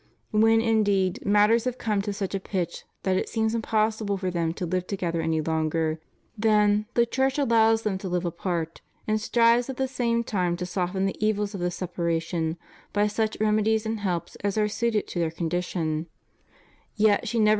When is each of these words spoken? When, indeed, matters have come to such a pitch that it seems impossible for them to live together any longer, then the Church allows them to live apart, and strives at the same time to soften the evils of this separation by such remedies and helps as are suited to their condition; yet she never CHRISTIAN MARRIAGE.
When, 0.31 0.61
indeed, 0.61 1.23
matters 1.27 1.65
have 1.65 1.77
come 1.77 2.01
to 2.01 2.11
such 2.11 2.33
a 2.33 2.39
pitch 2.39 2.85
that 3.03 3.17
it 3.17 3.29
seems 3.29 3.53
impossible 3.53 4.17
for 4.17 4.31
them 4.31 4.51
to 4.55 4.65
live 4.65 4.87
together 4.87 5.21
any 5.21 5.41
longer, 5.41 5.99
then 6.35 6.87
the 6.95 7.05
Church 7.05 7.37
allows 7.37 7.83
them 7.83 7.99
to 7.99 8.09
live 8.09 8.25
apart, 8.25 8.81
and 9.07 9.21
strives 9.21 9.69
at 9.69 9.77
the 9.77 9.87
same 9.87 10.23
time 10.23 10.57
to 10.57 10.65
soften 10.65 11.05
the 11.05 11.23
evils 11.23 11.53
of 11.53 11.59
this 11.59 11.75
separation 11.75 12.57
by 12.93 13.05
such 13.05 13.37
remedies 13.39 13.85
and 13.85 13.99
helps 13.99 14.35
as 14.37 14.57
are 14.57 14.67
suited 14.67 15.05
to 15.09 15.19
their 15.19 15.29
condition; 15.29 16.07
yet 16.95 16.97
she 16.97 17.05
never 17.05 17.19
CHRISTIAN 17.37 17.43
MARRIAGE. 17.43 17.49